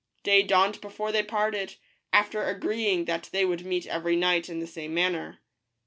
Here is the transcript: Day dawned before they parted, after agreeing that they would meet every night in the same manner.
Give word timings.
Day 0.23 0.41
dawned 0.41 0.81
before 0.81 1.11
they 1.11 1.21
parted, 1.21 1.75
after 2.11 2.43
agreeing 2.43 3.05
that 3.05 3.29
they 3.31 3.45
would 3.45 3.63
meet 3.63 3.85
every 3.85 4.15
night 4.15 4.49
in 4.49 4.57
the 4.59 4.65
same 4.65 4.95
manner. 4.95 5.41